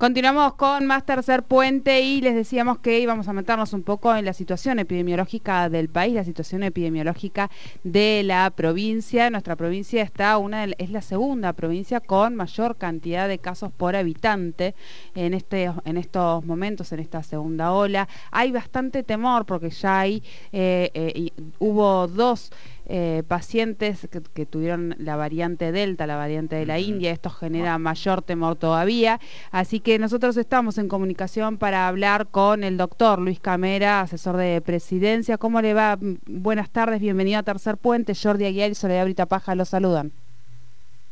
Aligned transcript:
Continuamos 0.00 0.54
con 0.54 0.86
más 0.86 1.04
tercer 1.04 1.42
puente 1.42 2.00
y 2.00 2.22
les 2.22 2.34
decíamos 2.34 2.78
que 2.78 3.00
íbamos 3.00 3.28
a 3.28 3.34
meternos 3.34 3.74
un 3.74 3.82
poco 3.82 4.16
en 4.16 4.24
la 4.24 4.32
situación 4.32 4.78
epidemiológica 4.78 5.68
del 5.68 5.90
país, 5.90 6.14
la 6.14 6.24
situación 6.24 6.62
epidemiológica 6.62 7.50
de 7.84 8.22
la 8.24 8.48
provincia. 8.48 9.28
Nuestra 9.28 9.56
provincia 9.56 10.02
está 10.02 10.38
una 10.38 10.64
es 10.64 10.90
la 10.90 11.02
segunda 11.02 11.52
provincia 11.52 12.00
con 12.00 12.34
mayor 12.34 12.78
cantidad 12.78 13.28
de 13.28 13.40
casos 13.40 13.72
por 13.72 13.94
habitante 13.94 14.74
en 15.14 15.34
este 15.34 15.70
en 15.84 15.98
estos 15.98 16.46
momentos 16.46 16.92
en 16.92 17.00
esta 17.00 17.22
segunda 17.22 17.70
ola. 17.72 18.08
Hay 18.30 18.52
bastante 18.52 19.02
temor 19.02 19.44
porque 19.44 19.68
ya 19.68 20.00
hay 20.00 20.22
eh, 20.50 20.90
eh, 20.94 21.30
hubo 21.58 22.08
dos 22.08 22.52
eh, 22.92 23.22
pacientes 23.28 24.08
que, 24.34 24.46
tuvieron 24.46 24.96
la 24.98 25.14
variante 25.14 25.70
Delta, 25.70 26.08
la 26.08 26.16
variante 26.16 26.56
de 26.56 26.66
la 26.66 26.80
India, 26.80 27.12
esto 27.12 27.30
genera 27.30 27.78
mayor 27.78 28.20
temor 28.20 28.56
todavía. 28.56 29.20
Así 29.52 29.78
que 29.78 30.00
nosotros 30.00 30.36
estamos 30.36 30.76
en 30.76 30.88
comunicación 30.88 31.56
para 31.56 31.86
hablar 31.86 32.26
con 32.26 32.64
el 32.64 32.76
doctor 32.76 33.20
Luis 33.20 33.38
Camera, 33.38 34.00
asesor 34.00 34.36
de 34.36 34.60
presidencia. 34.60 35.38
¿Cómo 35.38 35.62
le 35.62 35.72
va? 35.72 35.98
Buenas 36.00 36.68
tardes, 36.70 37.00
bienvenido 37.00 37.38
a 37.38 37.44
Tercer 37.44 37.76
Puente. 37.76 38.14
Jordi 38.20 38.44
Aguiar 38.44 38.72
y 38.72 38.74
Soledad 38.74 39.04
Brita 39.04 39.26
Paja 39.26 39.54
los 39.54 39.68
saludan. 39.68 40.10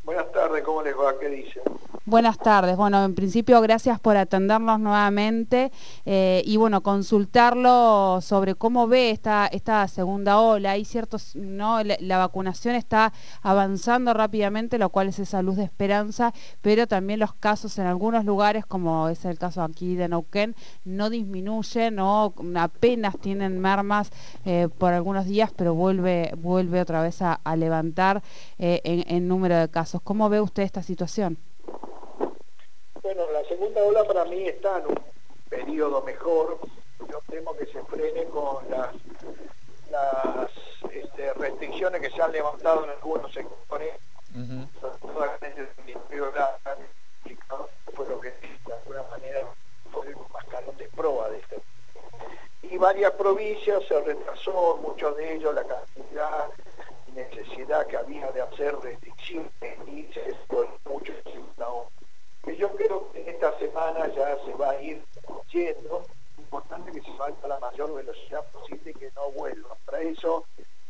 Buenas 0.03 0.33
tardes, 0.33 0.65
¿cómo 0.65 0.83
les 0.83 0.97
va? 0.97 1.17
¿Qué 1.21 1.29
dicen? 1.29 1.63
Buenas 2.09 2.39
tardes. 2.39 2.75
Bueno, 2.79 3.05
en 3.05 3.15
principio 3.15 3.61
gracias 3.61 4.01
por 4.01 4.17
atendernos 4.17 4.81
nuevamente 4.81 5.71
eh, 6.07 6.43
y 6.47 6.57
bueno, 6.57 6.83
consultarlo 6.83 8.21
sobre 8.23 8.55
cómo 8.55 8.89
ve 8.89 9.11
esta, 9.11 9.47
esta 9.47 9.87
segunda 9.89 10.41
ola. 10.41 10.71
Hay 10.71 10.87
ciertos, 10.87 11.37
¿no? 11.37 11.83
La, 11.83 12.17
vacunación 12.17 12.77
está 12.77 13.13
avanzando 13.43 14.15
rápidamente, 14.15 14.79
lo 14.79 14.89
cual 14.89 15.09
es 15.09 15.19
esa 15.19 15.43
luz 15.43 15.57
de 15.57 15.65
esperanza, 15.65 16.33
pero 16.63 16.87
también 16.87 17.21
los 17.21 17.35
casos 17.35 17.79
en 17.79 17.87
algunos 17.87 18.25
lugares, 18.25 18.65
como 18.65 19.11
es 19.11 19.27
el 19.27 19.39
caso 19.39 19.63
aquí 19.63 19.95
de 19.95 20.09
Neuquén, 20.09 20.57
no 20.87 21.11
disminuyen, 21.11 21.97
¿no? 21.97 22.33
apenas 22.57 23.19
tienen 23.19 23.61
mermas 23.61 24.11
eh, 24.47 24.69
por 24.79 24.95
algunos 24.95 25.27
días, 25.27 25.53
pero 25.55 25.75
vuelve, 25.75 26.33
vuelve 26.39 26.81
otra 26.81 27.03
vez 27.03 27.21
a, 27.21 27.39
levantar 27.55 28.23
eh, 28.59 28.81
en 28.83 29.29
número 29.29 29.59
de 29.59 29.69
casos. 29.69 30.01
¿Cómo 30.03 30.31
ve 30.31 30.41
usted 30.41 30.63
esta 30.63 30.83
situación? 30.83 31.37
Bueno, 33.19 33.33
la 33.33 33.49
segunda 33.49 33.83
ola 33.83 34.05
para 34.05 34.25
mí 34.27 34.47
está 34.47 34.79
en 34.79 34.87
un 34.87 35.05
periodo 35.51 36.03
mejor. 36.03 36.57
Yo 37.11 37.21
temo 37.29 37.53
que 37.57 37.67
se 37.67 37.83
frene 37.83 38.27
con 38.27 38.71
las, 38.71 38.95
las 39.91 40.49
este, 40.93 41.35
restricciones 41.35 42.01
que 42.01 42.11
se 42.11 42.23
han 42.23 42.31
levantado 42.31 42.85
en 42.85 42.91
algunos 42.91 43.33
sectores. 43.33 43.95
fue 47.93 48.07
lo 48.09 48.21
que 48.21 48.31
de 48.31 48.73
alguna 48.73 49.03
manera 49.11 49.49
fue 49.91 50.07
el 50.07 50.17
mascarón 50.33 50.77
de 50.77 50.89
prueba 50.91 51.29
de 51.31 51.39
este. 51.39 51.57
Y 52.63 52.79
varias 52.79 53.11
provincias 53.15 53.83
se 53.89 54.01
retrasó, 54.01 54.79
muchos 54.81 55.17
de 55.17 55.35
ellos, 55.35 55.53
la 55.57 55.65
cantidad 55.65 56.51
y 57.09 57.11
necesidad 57.11 57.85
que 57.89 57.97
había 57.97 58.31
de 58.31 58.43
hacer 58.43 58.79
restricciones 58.79 59.51
y 59.89 60.09
se 60.13 60.37
mucho 60.89 61.13
yo 62.59 62.71
creo 62.73 63.11
que 63.13 63.31
en 63.31 63.38
semana 63.59 64.09
ya 64.09 64.37
se 64.45 64.53
va 64.55 64.71
a 64.71 64.83
ir 64.83 65.03
yendo. 65.51 66.05
Importante 66.39 66.93
que 66.93 67.03
se 67.03 67.11
vaya 67.13 67.37
a 67.43 67.49
la 67.49 67.59
mayor 67.61 67.95
velocidad 67.95 68.45
posible 68.53 68.91
y 68.91 68.95
que 68.95 69.11
no 69.15 69.31
vuelva. 69.33 69.77
Para 69.85 70.01
eso 70.01 70.45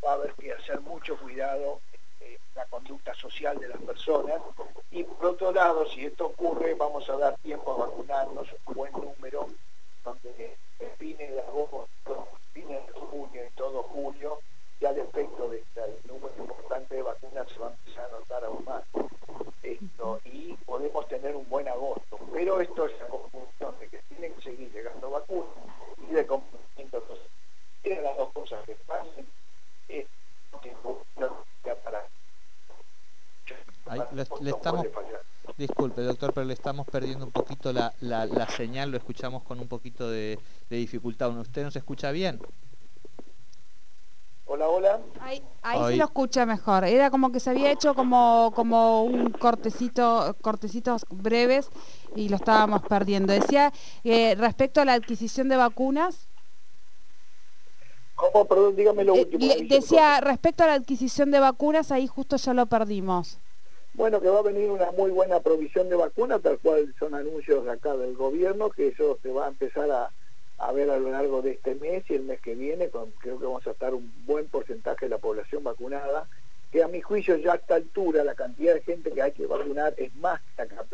va 0.05 0.12
a 0.12 0.14
haber 0.14 0.33
que 0.34 0.53
hacer 0.53 0.81
mucho 0.81 1.17
cuidado 1.19 1.81
en 2.20 2.36
la 2.55 2.64
conducta 2.67 3.14
social 3.14 3.59
de 3.59 3.69
las 3.69 3.81
personas. 3.83 4.41
Y 4.91 5.05
por 5.05 5.27
otro 5.27 5.53
lado, 5.53 5.86
si 5.89 6.06
esto 6.06 6.27
ocurre, 6.27 6.75
vamos 6.75 7.09
a 7.09 7.17
dar 7.17 7.36
tiempo 7.39 7.73
a 7.73 7.86
vacunarnos, 7.86 8.48
un 8.67 9.56
donde 10.05 10.56
el 10.79 10.91
fines 10.98 11.31
de 11.31 11.41
agosto, 11.41 12.29
fines 12.53 12.86
de 12.86 12.92
junio 12.92 13.45
y 13.45 13.56
todo 13.56 13.83
julio, 13.83 14.39
ya 14.81 14.91
el 14.91 14.98
efecto 14.98 15.48
de 15.51 15.59
este 15.59 15.80
número 16.07 16.33
importante 16.39 16.95
de 16.95 17.02
vacunas 17.02 17.48
se 17.48 17.58
va 17.58 17.68
a 17.68 17.70
empezar 17.70 18.05
a 18.05 18.18
notar 18.18 18.45
aún 18.45 18.64
más 18.64 18.85
y 20.24 20.55
podemos 20.64 21.07
tener 21.08 21.36
un 21.36 21.48
buen 21.48 21.68
agosto. 21.68 22.18
Pero 22.33 22.61
esto 22.61 22.86
es 22.86 22.98
la 23.01 23.07
conjunción 23.08 23.79
de 23.80 23.89
que 23.89 23.98
tienen 24.08 24.35
que 24.35 24.42
seguir 24.42 24.73
llegando 24.73 25.11
vacunas 25.11 25.48
y 26.08 26.14
de 26.14 26.27
comportamiento 26.27 27.03
Tienen 27.83 28.05
las 28.05 28.17
dos 28.17 28.33
cosas 28.33 28.64
que 28.64 28.74
pasen. 28.86 29.27
Es 29.89 30.07
para... 31.85 32.05
le, 34.48 34.57
estamos, 34.57 34.86
disculpe 35.57 36.03
doctor, 36.03 36.33
pero 36.33 36.47
le 36.47 36.55
estamos 36.55 36.86
perdiendo 36.86 37.25
un 37.27 37.33
poquito 37.33 37.73
la, 37.73 37.92
la, 38.01 38.48
señal, 38.48 38.91
lo 38.91 38.97
escuchamos 38.97 39.42
con 39.42 39.61
un 39.61 39.69
poquito 39.69 40.11
de, 40.11 40.39
de 40.70 40.77
dificultad. 40.77 41.36
¿Usted 41.39 41.64
nos 41.64 41.77
escucha 41.77 42.11
bien? 42.11 42.41
Hola, 44.47 44.67
hola. 44.69 45.01
Ahí, 45.20 45.42
se 45.91 45.97
lo 45.97 46.05
escucha 46.05 46.47
mejor. 46.47 46.85
Era 46.85 47.11
como 47.11 47.31
que 47.31 47.39
se 47.39 47.51
había 47.51 47.70
hecho 47.70 47.95
como, 47.95 48.51
como 48.55 49.05
un 49.05 49.31
cortecito, 49.31 50.35
cortecitos 50.41 51.05
breves 51.11 51.69
y 52.17 52.30
lo 52.30 52.36
estábamos 52.36 52.80
perdiendo. 52.83 53.35
Decía, 53.35 53.70
eh, 54.05 54.35
respecto 54.36 54.80
a 54.80 54.86
la 54.86 54.95
adquisición 54.95 55.51
de 55.51 55.57
vacunas. 55.57 56.29
¿Cómo? 58.15 58.47
Perdón, 58.47 58.75
dígame 58.75 59.05
lo 59.05 59.15
eh, 59.17 59.20
último. 59.20 59.55
decía, 59.69 60.23
respecto 60.23 60.65
a 60.65 60.69
la 60.69 60.75
adquisición 60.75 61.30
de 61.30 61.41
vacunas, 61.41 61.92
ahí 61.92 62.07
justo 62.07 62.36
ya 62.36 62.55
lo 62.55 62.65
perdimos. 62.65 63.39
Bueno, 63.98 64.20
que 64.20 64.29
va 64.29 64.39
a 64.39 64.42
venir 64.42 64.70
una 64.70 64.92
muy 64.92 65.11
buena 65.11 65.41
provisión 65.41 65.89
de 65.89 65.97
vacunas, 65.97 66.41
tal 66.41 66.59
cual 66.61 66.95
son 66.98 67.14
anuncios 67.14 67.64
de 67.64 67.73
acá 67.73 67.97
del 67.97 68.14
gobierno, 68.14 68.70
que 68.70 68.89
eso 68.89 69.19
se 69.23 69.31
va 69.31 69.47
a 69.47 69.48
empezar 69.48 69.91
a 69.91 70.11
a 70.59 70.73
ver 70.73 70.91
a 70.91 70.98
lo 70.98 71.11
largo 71.11 71.41
de 71.41 71.53
este 71.53 71.75
mes 71.77 72.05
y 72.09 72.14
el 72.14 72.23
mes 72.23 72.41
que 72.41 72.55
viene, 72.55 72.89
con, 72.89 73.11
creo 73.13 73.39
que 73.39 73.45
vamos 73.45 73.67
a 73.67 73.70
estar 73.70 73.95
un 73.95 74.13
buen 74.27 74.47
porcentaje 74.48 75.07
de 75.07 75.11
la 75.11 75.19
población 75.19 75.63
vacunada, 75.63 76.29
que 76.73 76.83
a 76.83 76.89
mi 76.89 77.01
juicio 77.01 77.36
ya 77.36 77.53
a 77.53 77.57
esta 77.57 77.77
altura 77.77 78.25
la 78.25 78.35
cantidad 78.35 78.75
de 78.75 78.83
gente 78.83 79.11
que 79.11 79.23
hay 79.23 79.33
que 79.33 79.47
vacunar 79.47 79.95
es 79.97 80.15
más 80.17 80.41
que 80.57 80.65
la 80.75 80.85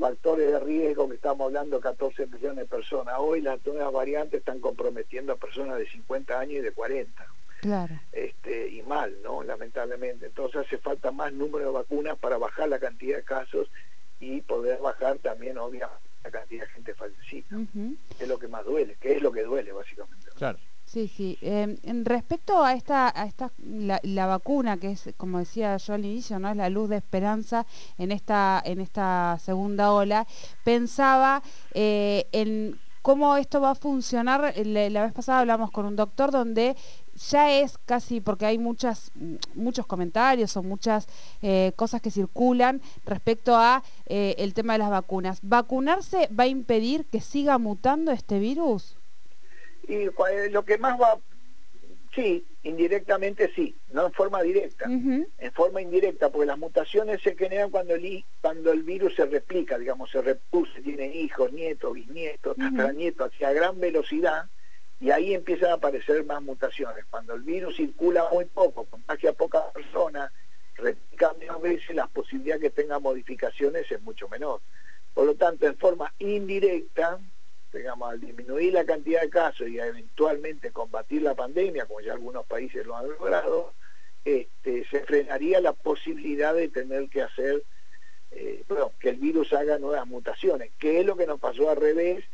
factores 0.00 0.52
de 0.52 0.60
riesgo 0.60 1.08
que 1.08 1.16
estamos 1.16 1.46
hablando 1.46 1.80
14 1.80 2.26
millones 2.26 2.56
de 2.56 2.66
personas. 2.66 3.14
Hoy 3.18 3.40
las 3.42 3.64
nuevas 3.64 3.92
variantes 3.92 4.40
están 4.40 4.60
comprometiendo 4.60 5.32
a 5.32 5.36
personas 5.36 5.78
de 5.78 5.88
50 5.88 6.38
años 6.38 6.56
y 6.56 6.60
de 6.60 6.72
40. 6.72 7.26
Claro. 7.66 8.00
Este, 8.12 8.68
y 8.68 8.82
mal, 8.82 9.16
¿no? 9.22 9.42
Lamentablemente. 9.42 10.26
Entonces 10.26 10.66
hace 10.66 10.78
falta 10.78 11.10
más 11.10 11.32
número 11.32 11.66
de 11.66 11.72
vacunas 11.72 12.16
para 12.18 12.38
bajar 12.38 12.68
la 12.68 12.78
cantidad 12.78 13.16
de 13.16 13.24
casos 13.24 13.68
y 14.20 14.40
poder 14.40 14.80
bajar 14.80 15.18
también, 15.18 15.58
obviamente, 15.58 16.06
cantidad 16.30 16.64
de 16.64 16.72
gente 16.72 16.94
fallecida. 16.94 17.58
Es 18.18 18.28
lo 18.28 18.38
que 18.38 18.48
más 18.48 18.64
duele, 18.64 18.96
que 19.00 19.16
es 19.16 19.22
lo 19.22 19.32
que 19.32 19.42
duele 19.42 19.72
básicamente. 19.72 20.26
Claro. 20.34 20.58
Sí, 20.84 21.08
sí. 21.08 21.36
Eh, 21.40 21.76
en 21.82 22.04
respecto 22.04 22.62
a 22.62 22.74
esta, 22.74 23.12
a 23.20 23.26
esta 23.26 23.50
la, 23.58 24.26
vacuna, 24.26 24.76
que 24.76 24.92
es, 24.92 25.10
como 25.16 25.40
decía 25.40 25.76
yo 25.78 25.94
al 25.94 26.04
inicio, 26.04 26.38
no 26.38 26.48
es 26.48 26.56
la 26.56 26.70
luz 26.70 26.88
de 26.88 26.96
esperanza 26.96 27.66
en 27.98 28.12
esta, 28.12 28.62
en 28.64 28.80
esta 28.80 29.36
segunda 29.40 29.92
ola, 29.92 30.26
pensaba 30.64 31.42
eh, 31.74 32.28
en 32.30 32.78
cómo 33.06 33.36
esto 33.36 33.60
va 33.60 33.70
a 33.70 33.74
funcionar. 33.76 34.52
La, 34.56 35.04
vez 35.04 35.12
pasada 35.12 35.38
hablamos 35.38 35.70
con 35.70 35.86
un 35.86 35.94
doctor 35.94 36.32
donde 36.32 36.74
ya 37.14 37.52
es 37.52 37.78
casi, 37.78 38.20
porque 38.20 38.46
hay 38.46 38.58
muchas, 38.58 39.12
muchos 39.54 39.86
comentarios 39.86 40.56
o 40.56 40.64
muchas 40.64 41.06
eh, 41.40 41.70
cosas 41.76 42.02
que 42.02 42.10
circulan 42.10 42.82
respecto 43.04 43.54
a 43.54 43.84
eh, 44.06 44.34
el 44.38 44.54
tema 44.54 44.72
de 44.72 44.80
las 44.80 44.90
vacunas. 44.90 45.38
¿Vacunarse 45.42 46.28
va 46.36 46.44
a 46.44 46.48
impedir 46.48 47.04
que 47.04 47.20
siga 47.20 47.58
mutando 47.58 48.10
este 48.10 48.40
virus? 48.40 48.96
Y 49.86 49.94
eh, 49.94 50.50
lo 50.50 50.64
que 50.64 50.76
más 50.76 51.00
va, 51.00 51.16
sí, 52.12 52.44
indirectamente 52.66 53.50
sí, 53.54 53.76
no 53.92 54.06
en 54.06 54.12
forma 54.12 54.42
directa, 54.42 54.86
en 54.86 55.52
forma 55.52 55.80
indirecta, 55.80 56.30
porque 56.30 56.46
las 56.46 56.58
mutaciones 56.58 57.22
se 57.22 57.36
generan 57.36 57.70
cuando 57.70 57.94
el, 57.94 58.24
cuando 58.40 58.72
el 58.72 58.82
virus 58.82 59.14
se 59.14 59.26
replica, 59.26 59.78
digamos, 59.78 60.10
se 60.10 60.20
repuso, 60.20 60.72
tiene 60.82 61.06
hijos, 61.14 61.52
nietos, 61.52 61.94
bisnietos, 61.94 62.56
tataranietos, 62.56 63.32
hacia 63.32 63.52
gran 63.52 63.78
velocidad, 63.78 64.46
y 65.00 65.10
ahí 65.10 65.34
empiezan 65.34 65.70
a 65.70 65.74
aparecer 65.74 66.24
más 66.24 66.42
mutaciones. 66.42 67.04
Cuando 67.10 67.34
el 67.34 67.42
virus 67.42 67.76
circula 67.76 68.24
muy 68.32 68.46
poco, 68.46 68.84
contagia 68.84 69.30
a 69.30 69.34
pocas 69.34 69.64
personas, 69.72 70.32
replica 70.74 71.32
menos 71.38 71.62
veces, 71.62 71.94
la 71.94 72.06
posibilidad 72.08 72.58
que 72.58 72.70
tenga 72.70 72.98
modificaciones 72.98 73.90
es 73.90 74.02
mucho 74.02 74.28
menor. 74.28 74.60
Por 75.14 75.26
lo 75.26 75.34
tanto, 75.34 75.66
en 75.66 75.76
forma 75.78 76.12
indirecta, 76.18 77.20
digamos, 77.76 78.10
al 78.10 78.20
disminuir 78.20 78.72
la 78.72 78.84
cantidad 78.84 79.20
de 79.20 79.30
casos 79.30 79.68
y 79.68 79.78
eventualmente 79.78 80.70
combatir 80.70 81.22
la 81.22 81.34
pandemia, 81.34 81.86
como 81.86 82.00
ya 82.00 82.12
algunos 82.12 82.46
países 82.46 82.86
lo 82.86 82.96
han 82.96 83.08
logrado, 83.08 83.72
este, 84.24 84.84
se 84.88 85.00
frenaría 85.00 85.60
la 85.60 85.72
posibilidad 85.72 86.54
de 86.54 86.68
tener 86.68 87.08
que 87.08 87.22
hacer, 87.22 87.62
eh, 88.32 88.64
que 88.98 89.08
el 89.08 89.16
virus 89.16 89.52
haga 89.52 89.78
nuevas 89.78 90.06
mutaciones, 90.06 90.72
que 90.78 91.00
es 91.00 91.06
lo 91.06 91.16
que 91.16 91.26
nos 91.26 91.38
pasó 91.38 91.70
al 91.70 91.76
revés 91.76 92.24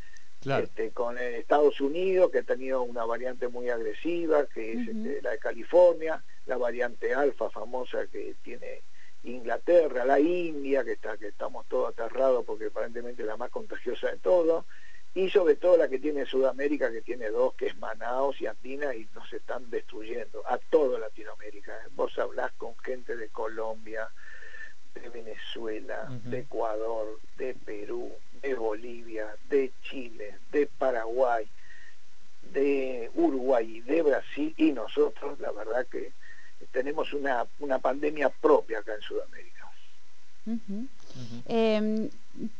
este, 0.44 0.90
con 0.90 1.18
Estados 1.18 1.80
Unidos, 1.80 2.30
que 2.30 2.38
ha 2.38 2.42
tenido 2.42 2.82
una 2.82 3.04
variante 3.04 3.48
muy 3.48 3.68
agresiva, 3.70 4.46
que 4.46 4.72
es 4.72 4.88
este, 4.88 5.22
la 5.22 5.30
de 5.30 5.38
California, 5.38 6.22
la 6.46 6.56
variante 6.56 7.14
alfa 7.14 7.48
famosa 7.50 8.06
que 8.06 8.34
tiene 8.42 8.82
Inglaterra, 9.24 10.04
la 10.04 10.18
India, 10.18 10.82
que, 10.84 10.92
está, 10.92 11.16
que 11.16 11.28
estamos 11.28 11.66
todos 11.68 11.90
aterrados 11.90 12.44
porque 12.44 12.66
aparentemente 12.66 13.22
es 13.22 13.28
la 13.28 13.36
más 13.36 13.50
contagiosa 13.50 14.10
de 14.10 14.16
todo, 14.18 14.66
y 15.14 15.28
sobre 15.28 15.56
todo 15.56 15.76
la 15.76 15.88
que 15.88 15.98
tiene 15.98 16.24
Sudamérica, 16.24 16.90
que 16.90 17.02
tiene 17.02 17.28
dos, 17.28 17.54
que 17.54 17.66
es 17.66 17.76
Manaus 17.78 18.40
y 18.40 18.46
Andina, 18.46 18.94
y 18.94 19.06
nos 19.14 19.30
están 19.32 19.68
destruyendo 19.70 20.42
a 20.46 20.56
toda 20.58 20.98
Latinoamérica. 20.98 21.78
Vos 21.94 22.18
hablás 22.18 22.52
con 22.52 22.76
gente 22.78 23.16
de 23.16 23.28
Colombia, 23.28 24.08
de 24.94 25.08
Venezuela, 25.10 26.08
de 26.24 26.40
Ecuador, 26.40 27.18
de 27.36 27.54
Perú, 27.54 28.12
de 28.40 28.54
Bolivia, 28.54 29.36
de 29.48 29.70
Chile, 29.82 30.36
de 30.50 30.66
Paraguay, 30.66 31.46
de 32.52 33.10
Uruguay 33.14 33.76
y 33.76 33.80
de 33.80 34.02
Brasil, 34.02 34.54
y 34.56 34.72
nosotros, 34.72 35.38
la 35.40 35.52
verdad 35.52 35.86
que 35.86 36.12
tenemos 36.72 37.12
una, 37.12 37.46
una 37.60 37.78
pandemia 37.78 38.30
propia 38.30 38.78
acá 38.78 38.94
en 38.94 39.02
Sudamérica. 39.02 39.52
Em, 41.46 42.10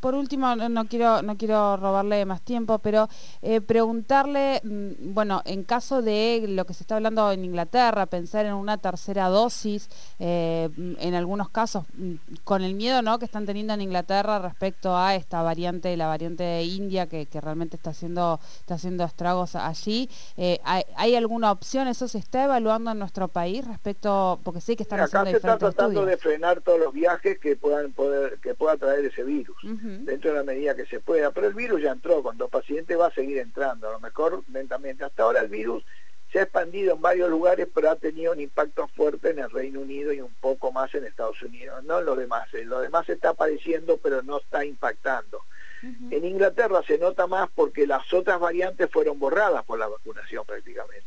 por 0.00 0.14
último, 0.14 0.54
no, 0.54 0.84
quiero, 0.86 1.22
no 1.22 1.36
quiero 1.36 1.76
robarle 1.76 2.24
más 2.26 2.42
tiempo, 2.42 2.78
pero 2.78 3.08
eh, 3.40 3.60
preguntarle, 3.60 4.60
mm, 4.62 5.14
bueno, 5.14 5.42
en 5.44 5.64
caso 5.64 6.02
de 6.02 6.44
lo 6.48 6.66
que 6.66 6.74
se 6.74 6.82
está 6.82 6.96
hablando 6.96 7.32
en 7.32 7.44
Inglaterra, 7.44 8.06
pensar 8.06 8.44
en 8.46 8.54
una 8.54 8.76
tercera 8.78 9.28
dosis, 9.28 9.88
eh, 10.18 10.68
en 10.76 11.14
algunos 11.14 11.48
casos, 11.48 11.84
mm, 11.94 12.14
con 12.44 12.62
el 12.62 12.74
miedo 12.74 13.00
¿no? 13.02 13.18
que 13.18 13.24
están 13.24 13.46
teniendo 13.46 13.72
en 13.72 13.80
Inglaterra 13.80 14.38
respecto 14.38 14.96
a 14.96 15.14
esta 15.14 15.42
variante, 15.42 15.96
la 15.96 16.06
variante 16.06 16.42
de 16.42 16.64
India, 16.64 17.06
que, 17.06 17.26
realmente 17.42 17.76
está 17.76 17.90
haciendo, 17.90 18.38
está 18.60 18.74
haciendo 18.74 19.04
estragos 19.04 19.56
allí, 19.56 20.08
eh, 20.36 20.60
¿hay, 20.64 21.14
alguna 21.16 21.50
opción? 21.50 21.88
¿Eso 21.88 22.06
se 22.08 22.18
está 22.18 22.44
evaluando 22.44 22.90
en 22.90 22.98
nuestro 22.98 23.28
país 23.28 23.66
respecto, 23.66 24.38
porque 24.44 24.60
sé 24.60 24.76
que 24.76 24.82
están 24.82 25.00
haciendo 25.00 25.30
se 25.30 25.36
está 25.36 25.58
tratando 25.58 26.04
de 26.04 26.16
frenar 26.18 26.60
todos 26.60 26.78
los 26.78 26.92
viajes 26.92 27.38
que 27.38 27.56
puedan 27.56 27.92
poder, 27.92 28.38
que 28.40 28.54
pueda 28.54 28.76
traer 28.76 29.06
ese 29.06 29.24
virus 29.24 29.56
dentro 29.62 30.30
de 30.32 30.36
la 30.36 30.44
medida 30.44 30.74
que 30.74 30.86
se 30.86 31.00
pueda. 31.00 31.30
Pero 31.30 31.46
el 31.48 31.54
virus 31.54 31.82
ya 31.82 31.92
entró, 31.92 32.22
cuando 32.22 32.46
el 32.46 32.50
paciente 32.50 32.96
va 32.96 33.06
a 33.06 33.14
seguir 33.14 33.38
entrando, 33.38 33.88
a 33.88 33.92
lo 33.92 34.00
mejor 34.00 34.42
lentamente. 34.52 35.04
Hasta 35.04 35.22
ahora 35.22 35.40
el 35.40 35.48
virus 35.48 35.84
se 36.32 36.38
ha 36.38 36.42
expandido 36.44 36.94
en 36.94 37.02
varios 37.02 37.28
lugares, 37.28 37.68
pero 37.72 37.90
ha 37.90 37.96
tenido 37.96 38.32
un 38.32 38.40
impacto 38.40 38.88
fuerte 38.88 39.30
en 39.30 39.38
el 39.38 39.50
Reino 39.50 39.80
Unido 39.80 40.12
y 40.12 40.20
un 40.20 40.32
poco 40.40 40.72
más 40.72 40.94
en 40.94 41.04
Estados 41.04 41.40
Unidos, 41.42 41.84
no 41.84 41.98
en 41.98 42.06
los 42.06 42.16
demás. 42.16 42.52
En 42.54 42.70
lo 42.70 42.80
demás 42.80 43.08
está 43.08 43.30
apareciendo, 43.30 43.98
pero 43.98 44.22
no 44.22 44.38
está 44.38 44.64
impactando. 44.64 45.42
En 45.82 46.24
Inglaterra 46.24 46.80
se 46.86 46.96
nota 46.96 47.26
más 47.26 47.50
porque 47.52 47.88
las 47.88 48.10
otras 48.12 48.38
variantes 48.38 48.88
fueron 48.88 49.18
borradas 49.18 49.64
por 49.64 49.80
la 49.80 49.88
vacunación 49.88 50.46
prácticamente. 50.46 51.04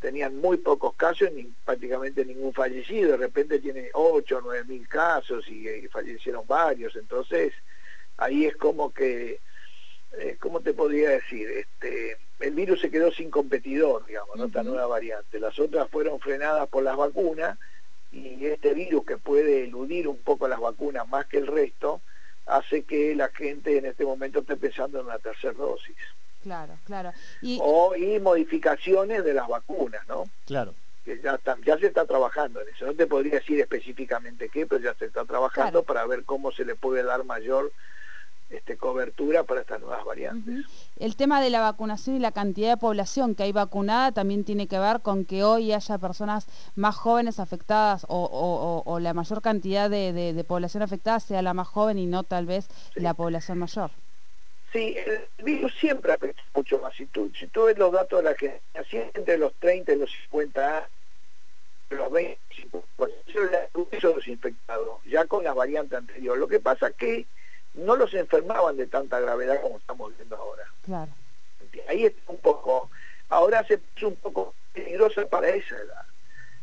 Tenían 0.00 0.36
muy 0.36 0.58
pocos 0.58 0.94
casos, 0.94 1.32
ni 1.32 1.44
prácticamente 1.64 2.24
ningún 2.24 2.52
fallecido. 2.52 3.12
De 3.12 3.16
repente 3.16 3.58
tiene 3.58 3.90
8 3.92 4.38
o 4.38 4.40
9 4.40 4.64
mil 4.66 4.86
casos 4.86 5.48
y, 5.48 5.68
y 5.68 5.88
fallecieron 5.88 6.46
varios. 6.46 6.94
Entonces, 6.96 7.52
ahí 8.16 8.46
es 8.46 8.56
como 8.56 8.92
que, 8.92 9.40
eh, 10.18 10.36
¿cómo 10.40 10.60
te 10.60 10.72
podría 10.72 11.10
decir? 11.10 11.48
Este, 11.50 12.16
el 12.40 12.54
virus 12.54 12.80
se 12.80 12.90
quedó 12.90 13.12
sin 13.12 13.30
competidor, 13.30 14.06
digamos, 14.06 14.36
¿no? 14.36 14.46
esta 14.46 14.62
nueva 14.62 14.86
variante. 14.86 15.40
Las 15.40 15.58
otras 15.58 15.88
fueron 15.90 16.20
frenadas 16.20 16.68
por 16.68 16.82
las 16.82 16.96
vacunas 16.96 17.58
y 18.12 18.46
este 18.46 18.74
virus 18.74 19.04
que 19.04 19.16
puede 19.16 19.64
eludir 19.64 20.06
un 20.06 20.18
poco 20.18 20.46
las 20.46 20.60
vacunas 20.60 21.08
más 21.08 21.26
que 21.26 21.38
el 21.38 21.46
resto, 21.46 22.00
hace 22.46 22.82
que 22.82 23.14
la 23.14 23.28
gente 23.28 23.76
en 23.76 23.86
este 23.86 24.04
momento 24.04 24.40
esté 24.40 24.56
pensando 24.56 25.00
en 25.00 25.06
una 25.06 25.18
tercera 25.18 25.54
dosis. 25.54 25.96
Claro, 26.42 26.78
claro. 26.84 27.12
Y... 27.40 27.58
O, 27.60 27.96
y 27.96 28.20
modificaciones 28.20 29.24
de 29.24 29.32
las 29.34 29.48
vacunas, 29.48 30.06
¿no? 30.06 30.24
Claro 30.44 30.74
que 31.04 31.20
ya, 31.20 31.38
ya 31.64 31.78
se 31.78 31.88
está 31.88 32.06
trabajando 32.06 32.60
en 32.62 32.68
eso. 32.68 32.86
No 32.86 32.94
te 32.94 33.06
podría 33.06 33.34
decir 33.34 33.60
específicamente 33.60 34.48
qué, 34.48 34.66
pero 34.66 34.82
ya 34.82 34.94
se 34.94 35.04
está 35.06 35.24
trabajando 35.24 35.82
para 35.82 36.06
ver 36.06 36.24
cómo 36.24 36.50
se 36.50 36.64
le 36.64 36.74
puede 36.74 37.02
dar 37.02 37.24
mayor 37.24 37.72
este, 38.54 38.76
cobertura 38.76 39.44
para 39.44 39.60
estas 39.60 39.80
nuevas 39.80 40.04
variantes. 40.04 40.64
El 40.96 41.16
tema 41.16 41.40
de 41.40 41.50
la 41.50 41.60
vacunación 41.60 42.16
y 42.16 42.18
la 42.18 42.32
cantidad 42.32 42.70
de 42.70 42.76
población 42.76 43.34
que 43.34 43.42
hay 43.42 43.52
vacunada 43.52 44.12
también 44.12 44.44
tiene 44.44 44.66
que 44.66 44.78
ver 44.78 45.00
con 45.00 45.24
que 45.24 45.44
hoy 45.44 45.72
haya 45.72 45.98
personas 45.98 46.46
más 46.74 46.96
jóvenes 46.96 47.40
afectadas 47.40 48.06
o, 48.08 48.98
la 49.00 49.14
mayor 49.14 49.42
cantidad 49.42 49.90
de, 49.90 50.44
población 50.46 50.82
afectada 50.82 51.20
sea 51.20 51.42
la 51.42 51.54
más 51.54 51.68
joven 51.68 51.98
y 51.98 52.06
no 52.06 52.22
tal 52.22 52.46
vez 52.46 52.68
la 52.94 53.14
población 53.14 53.58
mayor. 53.58 53.90
Sí, 54.72 54.96
el 54.96 55.44
virus 55.44 55.72
siempre 55.78 56.12
afecta 56.12 56.42
mucho 56.54 56.78
más. 56.80 56.94
Si 56.94 57.06
tú, 57.06 57.30
si 57.38 57.46
tú 57.46 57.64
ves 57.64 57.78
los 57.78 57.92
datos 57.92 58.22
de 58.22 58.30
la 58.30 58.36
generación 58.36 59.10
entre 59.14 59.38
los 59.38 59.54
30 59.54 59.92
y 59.92 59.96
los 59.96 60.10
50 60.10 60.78
años, 60.78 60.88
los 61.90 62.10
20, 62.10 62.38
eso 63.92 64.14
los 64.14 64.28
infectados, 64.28 65.00
ya 65.04 65.26
con 65.26 65.44
la 65.44 65.54
variante 65.54 65.96
anterior. 65.96 66.38
Lo 66.38 66.48
que 66.48 66.60
pasa 66.60 66.90
que 66.90 67.26
no 67.74 67.96
los 67.96 68.12
enfermaban 68.14 68.76
de 68.76 68.86
tanta 68.86 69.20
gravedad 69.20 69.60
como 69.62 69.78
estamos 69.78 70.16
viendo 70.16 70.36
ahora. 70.36 70.64
Claro. 70.82 71.12
Ahí 71.88 72.04
está 72.06 72.32
un 72.32 72.38
poco, 72.38 72.90
ahora 73.28 73.64
se 73.66 73.78
puso 73.78 74.08
un 74.08 74.16
poco 74.16 74.54
peligrosa 74.72 75.26
para 75.26 75.48
esa 75.48 75.76
edad. 75.76 76.06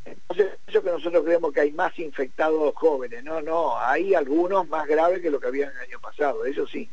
Entonces, 0.06 0.58
eso 0.68 0.82
que 0.82 0.90
nosotros 0.90 1.24
creemos 1.24 1.54
que 1.54 1.62
hay 1.62 1.72
más 1.72 1.98
infectados 2.00 2.74
jóvenes, 2.76 3.24
no, 3.24 3.42
no, 3.42 3.78
hay 3.78 4.16
algunos 4.16 4.68
más 4.68 4.88
graves 4.88 5.22
que 5.22 5.30
lo 5.30 5.40
que 5.40 5.48
había 5.48 5.70
el 5.70 5.78
año 5.78 6.00
pasado, 6.00 6.44
eso 6.46 6.66
sí. 6.66 6.90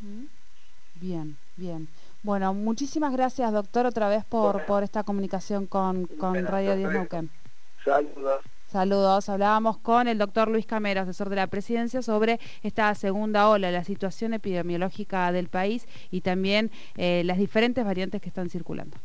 Bien, 0.95 1.37
bien. 1.55 1.87
Bueno, 2.21 2.53
muchísimas 2.53 3.13
gracias, 3.13 3.51
doctor, 3.51 3.85
otra 3.85 4.09
vez 4.09 4.25
por, 4.25 4.65
por 4.65 4.83
esta 4.83 5.03
comunicación 5.03 5.65
con, 5.65 6.05
con 6.05 6.45
Radio 6.45 6.75
10 6.75 6.91
Neuquén. 6.91 7.29
Saludos. 7.83 8.41
Saludos. 8.69 9.29
Hablábamos 9.29 9.79
con 9.79 10.07
el 10.07 10.19
doctor 10.19 10.47
Luis 10.47 10.67
Camero, 10.67 11.01
asesor 11.01 11.29
de 11.29 11.37
la 11.37 11.47
presidencia, 11.47 12.03
sobre 12.03 12.39
esta 12.61 12.93
segunda 12.93 13.49
ola, 13.49 13.71
la 13.71 13.83
situación 13.83 14.35
epidemiológica 14.35 15.31
del 15.31 15.49
país 15.49 15.87
y 16.11 16.21
también 16.21 16.69
eh, 16.95 17.23
las 17.25 17.39
diferentes 17.39 17.83
variantes 17.83 18.21
que 18.21 18.29
están 18.29 18.47
circulando. 18.51 18.99